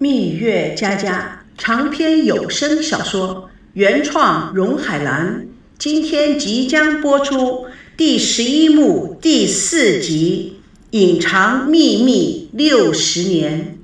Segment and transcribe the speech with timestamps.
[0.00, 5.48] 蜜月佳佳长篇有声小说原创，荣海兰。
[5.76, 10.60] 今天即将播出第十一幕第四集
[10.96, 13.74] 《隐藏秘密六十年》。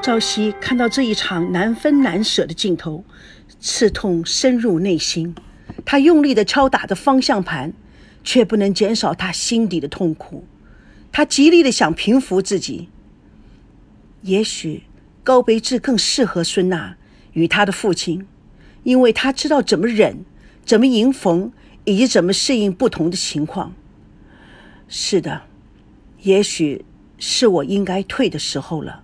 [0.00, 3.04] 朝夕看到这一场难分难舍的镜头，
[3.58, 5.34] 刺痛深入内心。
[5.84, 7.72] 他用力地敲打着方向盘，
[8.22, 10.44] 却不能减少他心底的痛苦。
[11.10, 12.88] 他极力地想平复自己。
[14.22, 14.82] 也许
[15.22, 16.96] 高培志更适合孙娜
[17.32, 18.26] 与他的父亲，
[18.82, 20.24] 因为他知道怎么忍，
[20.64, 21.52] 怎么迎逢，
[21.84, 23.74] 以及怎么适应不同的情况。
[24.88, 25.42] 是的，
[26.22, 26.84] 也许
[27.18, 29.02] 是我应该退的时候了。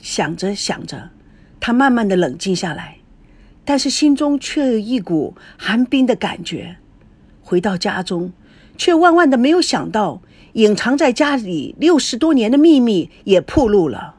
[0.00, 1.10] 想着想着，
[1.60, 2.98] 他慢慢的冷静下来。
[3.64, 6.76] 但是心中却有一股寒冰的感觉。
[7.40, 8.32] 回到家中，
[8.76, 10.22] 却万万的没有想到，
[10.54, 14.16] 隐藏在家里六十多年的秘密也暴露了。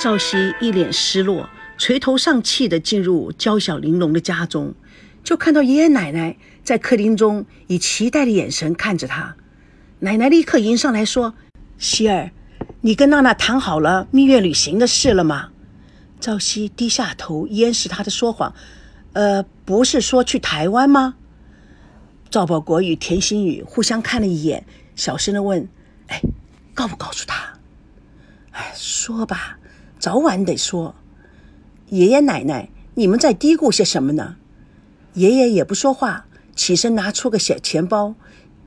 [0.00, 4.74] 赵熙一脸失落，垂头丧气的进入娇小玲珑的家中，
[5.24, 9.34] 就看到爷爷奶奶在客厅中以期待的眼神看着他。
[10.00, 11.34] 奶奶立刻迎上来说
[11.78, 12.30] ：“希儿，
[12.82, 15.48] 你跟娜娜谈好了蜜月旅行的事了吗？”
[16.20, 18.54] 赵熙低下头，掩饰他的说谎。
[19.12, 21.14] 呃，不是说去台湾吗？
[22.30, 25.68] 赵保国与田心雨互相看了一眼，小声的问
[26.08, 26.20] ：“哎，
[26.74, 27.54] 告不告诉他
[28.52, 29.58] ？”“哎，说吧，
[29.98, 30.94] 早晚得说。”
[31.90, 34.36] 爷爷奶奶，你们在嘀咕些什么呢？
[35.14, 38.14] 爷爷也不说话，起身拿出个小钱包，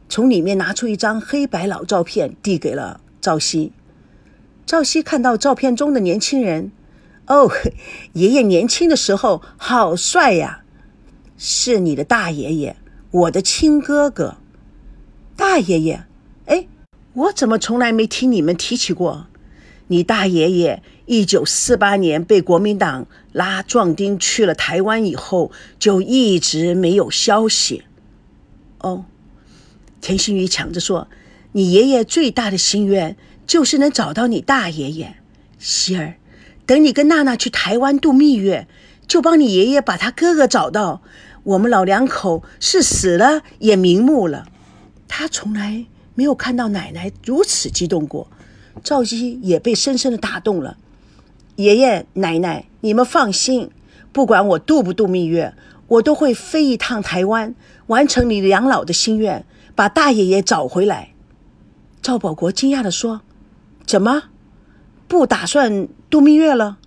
[0.09, 3.71] 从里面拿出一张黑白老照片，递给了赵熙。
[4.65, 6.71] 赵熙看到照片中的年轻人。
[7.31, 7.49] 哦，
[8.11, 10.63] 爷爷年轻的时候好帅呀！
[11.37, 12.75] 是你的大爷爷，
[13.09, 14.35] 我的亲哥哥。
[15.37, 16.05] 大爷爷，
[16.47, 16.67] 哎，
[17.13, 19.27] 我怎么从来没听你们提起过？
[19.87, 27.83] 你大爷爷一九四八年被国民党拉壮丁去了台湾以后，就一直没有消息。
[28.79, 29.05] 哦，
[30.01, 31.07] 田心雨抢着说
[31.53, 33.15] ：“你爷爷最大的心愿
[33.47, 35.15] 就是能找到你大爷爷，
[35.57, 36.15] 希儿。”
[36.71, 38.65] 等你跟娜娜去台湾度蜜月，
[39.05, 41.01] 就帮你爷爷把他哥哥找到。
[41.43, 44.45] 我们老两口是死了也瞑目了。
[45.05, 48.31] 他从来没有看到奶奶如此激动过，
[48.81, 50.77] 赵姬也被深深的打动了。
[51.57, 53.69] 爷爷奶奶，你们放心，
[54.13, 55.53] 不管我度不度蜜月，
[55.89, 57.53] 我都会飞一趟台湾，
[57.87, 59.45] 完成你两老的心愿，
[59.75, 61.09] 把大爷爷找回来。
[62.01, 63.19] 赵保国惊讶的说
[63.85, 64.29] ：“怎么？”
[65.11, 66.77] 不打算度蜜月了，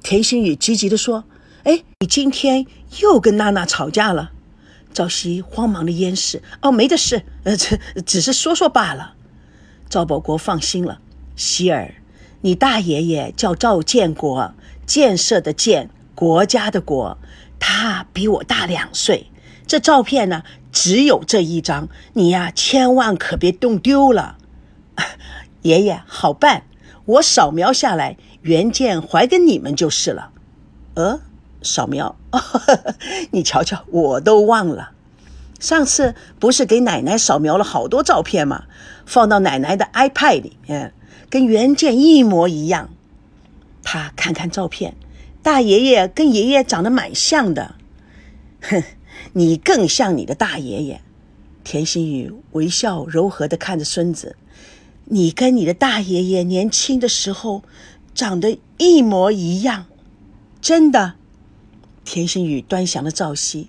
[0.00, 1.24] 田心雨急急地说
[1.66, 2.64] ：“哎，你今天
[3.00, 4.30] 又跟娜娜吵架了？”
[4.94, 9.14] 赵熙慌忙的掩饰：“哦，没的事，呃，这只是说说罢了。”
[9.90, 11.00] 赵保国放心了
[11.34, 11.96] ：“希儿，
[12.42, 14.54] 你大爷爷叫赵建国，
[14.86, 17.18] 建设的建，国家的国，
[17.58, 19.32] 他比我大两岁。
[19.66, 24.38] 这照片呢，只有这一张，你呀，千万可别弄丢了。
[25.62, 26.62] 爷爷，好办。”
[27.08, 30.30] 我扫描下来，原件还给你们就是了。
[30.92, 31.20] 呃，
[31.62, 32.14] 扫描，
[33.32, 34.90] 你瞧瞧，我都忘了。
[35.58, 38.64] 上次不是给奶奶扫描了好多照片吗？
[39.06, 40.92] 放到奶奶的 iPad 里面，
[41.30, 42.90] 跟原件一模一样。
[43.82, 44.94] 他看看照片，
[45.42, 47.74] 大爷爷跟爷爷长得蛮像的。
[48.60, 48.82] 哼，
[49.32, 51.00] 你更像你的大爷爷。
[51.64, 54.36] 田心雨微笑柔和的看着孙子。
[55.10, 57.62] 你跟你的大爷爷年轻的时候
[58.14, 59.86] 长得一模一样，
[60.60, 61.14] 真的。
[62.04, 63.68] 田心雨端详了赵熙，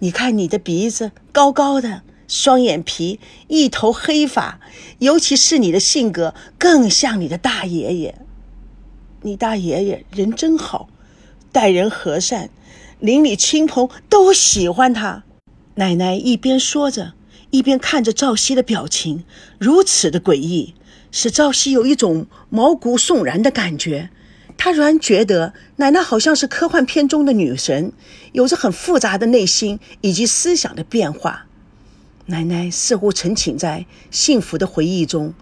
[0.00, 4.60] 你看你的鼻子高高的，双眼皮，一头黑发，
[4.98, 8.18] 尤其是你的性格更像你的大爷爷。
[9.22, 10.88] 你大爷爷人真好，
[11.52, 12.50] 待人和善，
[12.98, 15.22] 邻里亲朋都喜欢他。
[15.76, 17.12] 奶奶一边说着。
[17.52, 19.24] 一边看着赵熙的表情
[19.58, 20.74] 如此的诡异，
[21.10, 24.08] 使赵熙有一种毛骨悚然的感觉。
[24.56, 27.92] 他仍然觉得奶奶好像是科幻片中的女神，
[28.32, 31.46] 有着很复杂的内心以及思想的变化。
[32.26, 35.34] 奶奶似乎沉浸在幸福的回忆中。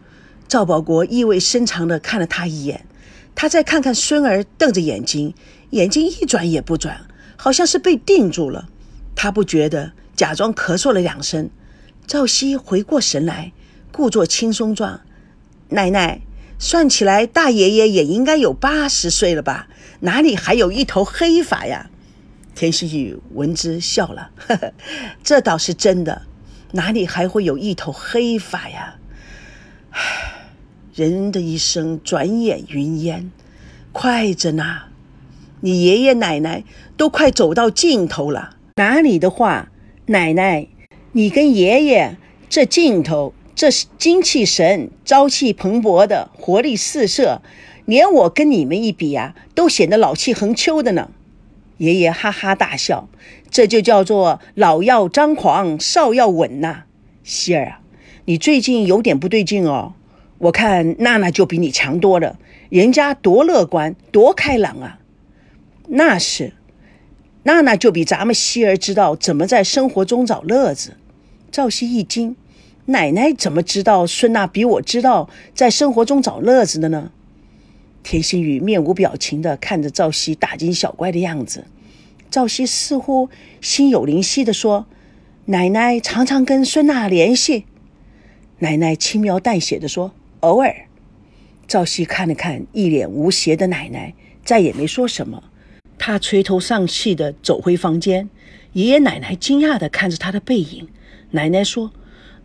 [0.48, 2.84] 赵保国意味深长地看了他一眼，
[3.36, 5.32] 他再看看孙儿，瞪着眼睛，
[5.70, 7.06] 眼睛一转也不转，
[7.36, 8.68] 好像是被定住了。
[9.14, 11.48] 他不觉得，假装咳嗽了两声。
[12.10, 13.52] 赵熙回过神来，
[13.92, 15.02] 故作轻松状
[15.70, 16.22] ：“奶奶，
[16.58, 19.68] 算起来，大爷爷也应该有八十岁了吧？
[20.00, 21.88] 哪里还有一头黑发呀？”
[22.56, 24.72] 田心雨闻之笑了，呵呵，
[25.22, 26.22] 这倒是真的，
[26.72, 28.96] 哪里还会有一头黑发呀？
[29.90, 30.48] 唉，
[30.92, 33.30] 人的一生转眼云烟，
[33.92, 34.80] 快着呢。
[35.60, 36.64] 你爷爷奶奶
[36.96, 39.70] 都快走到尽头了，哪里的话，
[40.06, 40.66] 奶奶，
[41.12, 42.16] 你跟爷爷
[42.48, 43.68] 这劲头，这
[43.98, 47.42] 精气神，朝气蓬勃的，活力四射，
[47.84, 51.10] 连我跟你们一比啊，都显得老气横秋的呢。
[51.78, 53.08] 爷爷哈哈大笑，
[53.50, 56.84] 这就叫做老要张狂，少要稳呐。
[57.24, 57.80] 希儿啊，
[58.26, 59.94] 你最近有点不对劲哦。
[60.38, 65.00] 我看娜娜就比你强多了，人家多乐观，多开朗啊。
[65.88, 66.52] 那是，
[67.42, 70.98] 娜娜就比咱们希儿知道怎么在生活中找乐子。
[71.52, 72.36] 赵熙一惊，
[72.86, 77.10] 奶奶怎么知道孙娜比我知道在生活中找乐子的呢？
[78.02, 81.66] 田心雨面无表情地看着赵熙大惊小怪的样子。
[82.30, 83.28] 赵熙似乎
[83.60, 84.86] 心有灵犀地说
[85.46, 87.64] ：“奶奶常常跟孙娜联系。”
[88.60, 90.74] 奶奶轻描淡写地说：“偶尔。”
[91.66, 94.14] 赵熙看了看一脸无邪的奶奶，
[94.44, 95.42] 再也没说什么。
[95.98, 98.30] 他垂头丧气地走回房间，
[98.72, 100.88] 爷爷奶奶惊讶地看着他的背影。
[101.32, 101.92] 奶奶说：“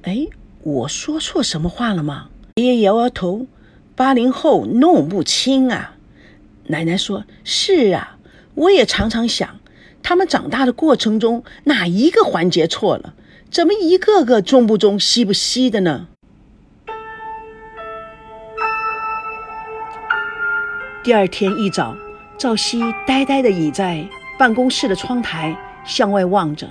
[0.03, 0.27] 哎，
[0.61, 3.47] 我说错什么话了吗？”爷爷摇摇头
[3.95, 5.95] ：“八零后弄不清啊。”
[6.67, 8.17] 奶奶说：“是啊，
[8.53, 9.59] 我也常常想，
[10.03, 13.13] 他们长大的过程中哪一个环节错了？
[13.51, 16.07] 怎么一个个中不中、西不西的呢？”
[21.03, 21.95] 第二天一早。
[22.37, 24.05] 赵熙呆呆地倚在
[24.37, 26.67] 办公室的窗台，向外望着。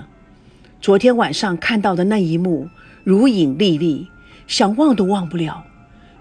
[0.85, 2.69] 昨天晚上看到的那一幕，
[3.03, 4.07] 如影历历，
[4.45, 5.65] 想忘都忘不了，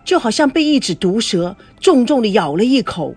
[0.06, 3.14] 就好像被一只毒蛇重重地咬了一口，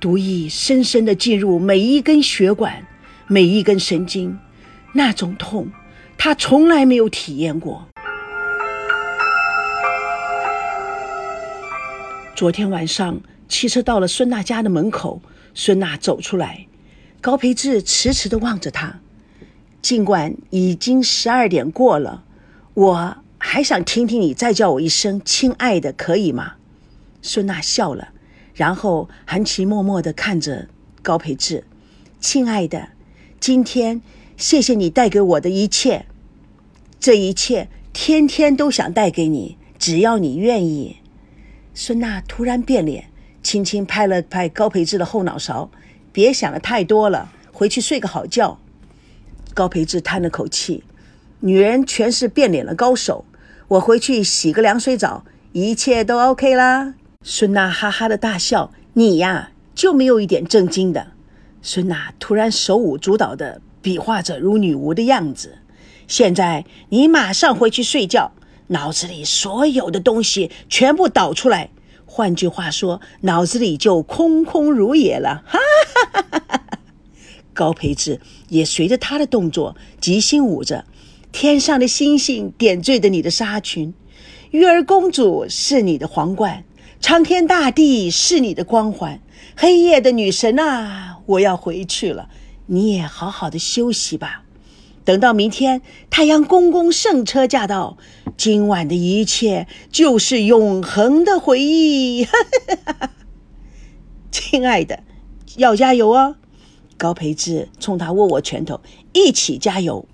[0.00, 2.82] 毒液深深地进入每一根血管、
[3.26, 4.38] 每一根神经，
[4.94, 5.68] 那种痛，
[6.16, 7.86] 他从来没有体验过。
[12.34, 13.20] 昨天晚上，
[13.50, 15.20] 汽车到了孙娜家的门口。
[15.52, 16.66] 孙娜走出来，
[17.20, 19.00] 高培志迟迟地望着她。
[19.82, 22.24] 尽管已经十二点过了，
[22.74, 26.54] 我还想听听你再叫我一声“亲爱的”，可以吗？
[27.22, 28.08] 孙娜笑了，
[28.54, 30.68] 然后含情脉脉地看着
[31.02, 31.64] 高培志
[32.20, 32.88] ：“亲爱的，
[33.38, 34.02] 今天
[34.36, 36.06] 谢谢你带给我的一切，
[36.98, 40.96] 这一切天天都想带给你，只要你愿意。”
[41.74, 43.10] 孙娜突然变脸。
[43.42, 45.70] 轻轻拍了拍高培志的后脑勺，
[46.10, 48.58] 别想的太多了，回去睡个好觉。
[49.56, 50.84] 高培志叹了口气
[51.40, 53.24] ：“女人全是变脸的高手，
[53.68, 56.92] 我回去洗个凉水澡，一切都 OK 啦。”
[57.24, 61.12] 孙娜哈哈的大笑：“你呀，就没有一点正经的。”
[61.62, 65.56] 孙娜突然手舞足蹈的比划着如女巫的样子
[66.06, 68.32] ：“现在你马上回去睡觉，
[68.66, 71.70] 脑子里所有的东西全部导出来。”
[72.04, 75.42] 换句话说，脑子里就空空如也了。
[75.46, 76.62] 哈哈哈哈哈！
[77.56, 78.20] 高培志
[78.50, 80.84] 也随着他的动作即兴舞着。
[81.32, 83.92] 天上的星星点缀着你的纱裙，
[84.52, 86.64] 玉儿公主是你的皇冠，
[87.00, 89.20] 苍天大地是你的光环。
[89.56, 92.28] 黑夜的女神啊，我要回去了，
[92.66, 94.44] 你也好好的休息吧。
[95.04, 97.98] 等到明天，太阳公公圣车驾到，
[98.36, 102.26] 今晚的一切就是永恒的回忆。
[104.32, 105.04] 亲爱的，
[105.56, 106.36] 要加油哦！
[106.96, 108.80] 高培志冲他握握拳头，
[109.12, 110.06] 一起加油。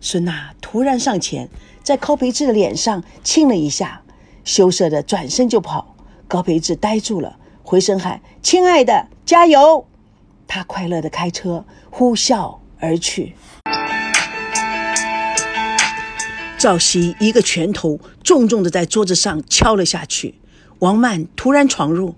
[0.00, 1.48] 孙娜突然上前，
[1.82, 4.02] 在高培志的脸上亲了一下，
[4.44, 5.94] 羞涩的转身就跑。
[6.26, 9.86] 高培志呆住了，回声喊：“亲爱的，加油！”
[10.46, 13.34] 他快乐的开车呼啸而去。
[16.56, 20.36] 赵熙一个拳头重重的在桌子上敲了下去。
[20.78, 22.14] 王曼突然闯入：“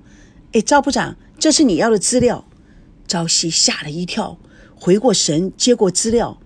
[0.52, 2.44] 哎，赵部长，这是你要的资料。”
[3.12, 4.38] 朝夕吓了一跳，
[4.74, 6.38] 回过神接过资料。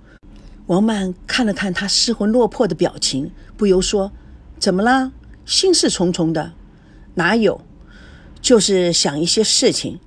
[0.67, 4.11] 王曼看了看他失魂落魄的表情，不由说
[4.59, 5.13] ：“怎么啦？
[5.45, 6.55] 心事重重的？
[7.15, 7.61] 哪有？
[8.41, 10.01] 就是想一些事情。”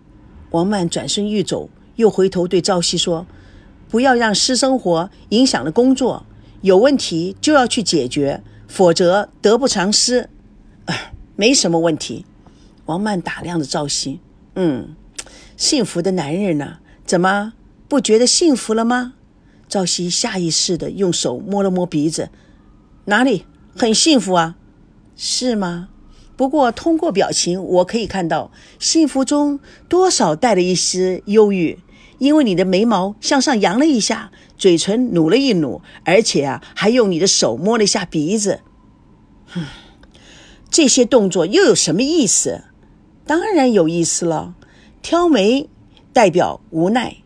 [0.51, 3.25] 王曼转身欲走，又回头对赵熙说
[3.87, 6.25] ：“不要让私生活影响了工作。”
[6.59, 10.29] 有问题就要去解决，否则得不偿失。
[10.87, 12.25] 啊，没什么问题。
[12.87, 14.19] 王曼打量着赵熙，
[14.55, 14.93] 嗯，
[15.59, 16.77] 幸福的男人呢？
[17.05, 17.51] 怎么
[17.89, 19.15] 不觉得幸福了吗？
[19.67, 22.29] 赵熙下意识的用手摸了摸鼻子，
[23.05, 24.55] 哪里很幸福啊？
[25.17, 25.89] 是吗？
[26.37, 31.79] 不过通过表情，我可以看到幸福中多少带了一丝忧郁，
[32.19, 38.61] 因为你的眉毛向上扬了一下，嘴唇努了一努，而且啊，还用你的手摸了一下鼻子。
[39.47, 39.65] 哼，
[40.69, 42.63] 这些动作又有什么意思？
[43.25, 44.55] 当然有意思了。
[45.01, 45.69] 挑眉
[46.13, 47.17] 代表无奈，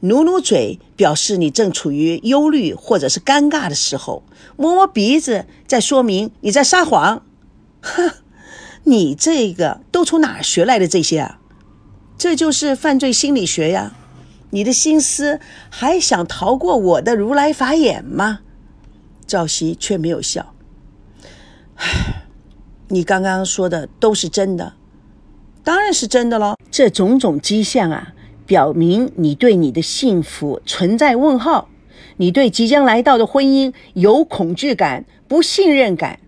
[0.00, 4.22] 努努嘴表示你正处于忧虑或者是尴尬的时候，
[4.56, 7.24] 摸摸鼻子在说明你在撒谎。
[7.80, 8.10] 哼，
[8.84, 11.38] 你这个都从哪学来的这些啊？
[12.16, 13.94] 这就是犯罪心理学呀！
[14.50, 15.38] 你的心思
[15.70, 18.40] 还想逃过我的如来法眼吗？
[19.26, 20.54] 赵熙却没有笑。
[21.76, 22.24] 唉，
[22.88, 24.72] 你刚刚说的都是真的，
[25.62, 26.56] 当然是真的喽。
[26.78, 28.12] 这种种迹象啊，
[28.46, 31.68] 表明你对你的幸福存在问号，
[32.18, 36.20] 你对即将来到的婚姻有恐惧感、不信任感。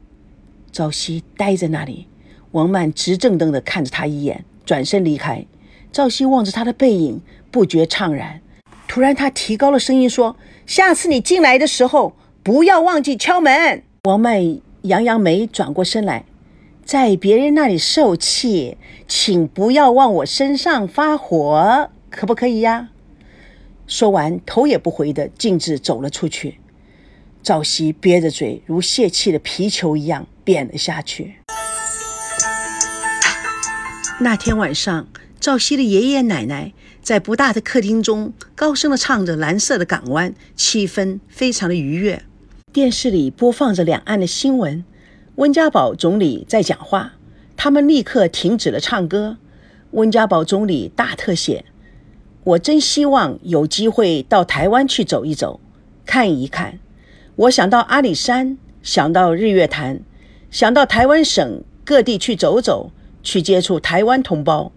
[0.73, 2.09] 赵熙呆在那里，
[2.51, 5.47] 王曼直瞪瞪地看着他一眼，转身离开。
[5.93, 7.21] 赵熙望着他的背影，
[7.53, 8.41] 不觉怅然。
[8.89, 10.35] 突然，他提高了声音说
[10.67, 16.25] ：“下次你进来的时候，不要忘记敲门。”王曼扬扬眉，转过身来，
[16.85, 22.89] 在别人那里受气，请不要往我身上发火，可不可以呀？
[23.87, 26.59] 说完，头也不回的径自走了出去。
[27.43, 31.37] 赵熙憋着嘴，如泄气的皮球一样扁了下去。
[34.21, 35.09] 那天晚上。
[35.41, 42.23] 赵熙的爷爷奶奶在不大的客厅中高声的唱着《蓝色的港湾》，气氛非常的愉悦。
[42.75, 44.85] 电视里播放着两岸的新闻，
[45.41, 47.15] 温家宝总理在讲话，
[47.57, 49.39] 他们立刻停止了唱歌。
[49.93, 51.65] 温家宝总理大特写
[52.45, 55.59] ：“我真希望有机会到台湾去走一走，
[56.05, 56.79] 看一看。
[57.37, 60.03] 我想到阿里山，想到日月潭，
[60.51, 62.93] 想到台湾省各地去走走，
[63.23, 64.71] 去接触台湾同胞。”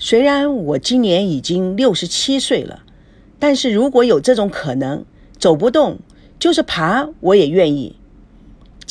[0.00, 2.84] 虽然我今年已经六十七岁了，
[3.38, 5.04] 但是如果有这种可能，
[5.38, 5.98] 走不动
[6.38, 7.96] 就是爬，我也愿意。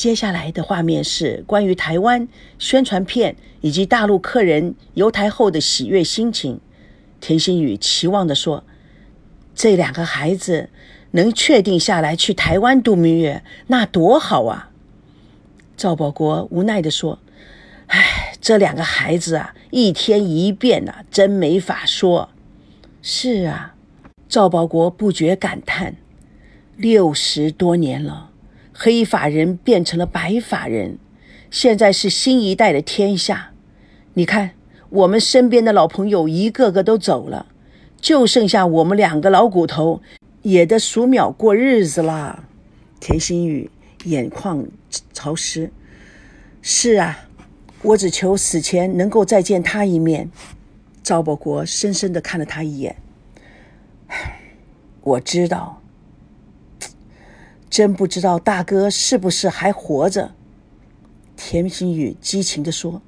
[0.00, 2.26] 接下来的画面是关于台湾
[2.58, 6.58] 宣传片以及大陆客人游台后的喜悦心情。
[7.20, 8.64] 田心宇期望地说
[9.54, 10.70] ：“这两个孩子
[11.10, 14.70] 能确定下来去台湾度蜜月，那多好啊！”
[15.76, 17.18] 赵保国无奈地说
[17.88, 22.30] ：“唉。”这两个孩子啊，一天一变呐，真没法说。
[23.02, 23.74] 是啊，
[24.30, 25.96] 赵保国不觉感叹：
[26.78, 28.29] 六十多年了，
[28.82, 30.96] 黑发人变成了白发人，
[31.50, 33.50] 现在是新一代的天下。
[34.14, 34.52] 你看，
[34.88, 37.44] 我们身边的老朋友一个个都走了，
[38.00, 40.00] 就剩下我们两个老骨头，
[40.40, 42.44] 也得数秒过日子啦。
[42.98, 43.70] 田心雨
[44.04, 44.66] 眼眶
[45.12, 45.70] 潮湿。
[46.62, 47.26] 是啊。
[47.82, 50.30] 我只求死前能够再见他一面。
[51.02, 52.96] 赵保国深深的看了他一眼。
[55.02, 55.82] 我知道，
[57.70, 60.32] 真不知道大哥是不是还活着。
[61.36, 63.00] 田心雨激情的说：“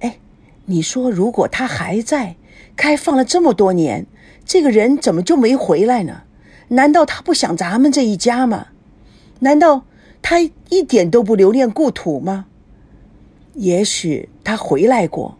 [0.00, 0.18] 哎，
[0.64, 2.36] 你说如果他还在，
[2.74, 4.06] 开放了这么多年，
[4.44, 6.22] 这个人怎么就没回来呢？
[6.68, 8.68] 难道他不想咱们这一家吗？
[9.40, 9.84] 难道
[10.20, 12.46] 他一点都不留恋故土吗？”
[13.54, 15.36] 也许他回来过，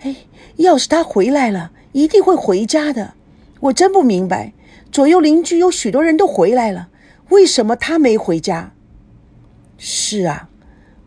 [0.00, 0.16] 哎，
[0.56, 3.14] 要是他回来了，一定会回家的。
[3.60, 4.52] 我真不明白，
[4.90, 6.88] 左右邻居有许多人都回来了，
[7.32, 8.74] 为什么他没回家？
[9.78, 10.50] 是啊，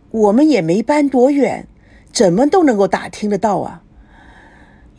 [0.10, 1.68] 我们也没搬多远，
[2.12, 3.84] 怎么都能够打听得到啊？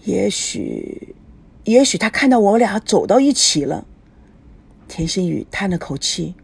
[0.04, 1.16] 也许，
[1.64, 3.84] 也许他看到我俩走到一起了。
[4.86, 6.36] 田心雨叹了口气，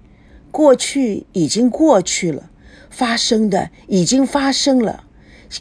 [0.51, 2.51] 过去已经过去了。
[2.91, 5.05] 发生的已经发生了，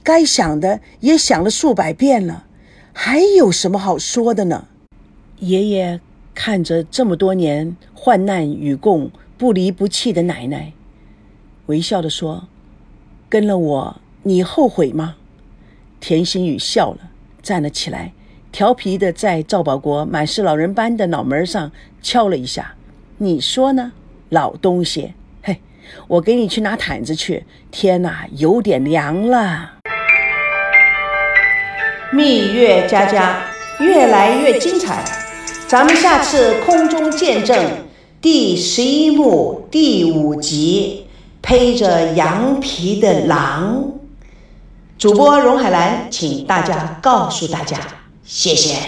[0.04, 2.48] 该想的也想了数百遍了，
[2.92, 4.68] 还有什么好说的呢？
[5.40, 6.02] 爷爷
[6.34, 10.74] 看着这么多年患难与共、不离不弃的奶奶，
[11.66, 12.48] 微笑的说
[13.30, 15.16] ：“跟了我，你后悔吗？”
[16.00, 17.12] 田心雨笑了，
[17.42, 18.14] 站了起来，
[18.52, 21.72] 调皮的在赵保国满是老人斑的脑门上
[22.02, 22.76] 敲了一下
[23.20, 23.92] ：“你说呢，
[24.30, 25.60] 老东西？”嘿
[26.08, 27.46] 我给你去拿毯子去。
[27.70, 29.74] 天哪，有点凉了。
[32.14, 33.42] 蜜月佳佳
[33.80, 35.04] 越来越精彩，
[35.72, 37.88] 咱们下次空中见证
[38.20, 41.08] 第十一幕第五集，
[41.40, 43.82] 披着羊皮的狼。
[44.98, 47.78] 主播荣海兰，请大家告诉大家，
[48.26, 48.80] 谢谢。